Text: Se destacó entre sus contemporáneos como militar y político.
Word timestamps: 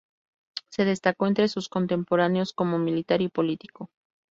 Se 0.71 0.83
destacó 0.83 1.27
entre 1.27 1.47
sus 1.47 1.69
contemporáneos 1.69 2.53
como 2.53 2.79
militar 2.79 3.21
y 3.21 3.29
político. 3.29 3.91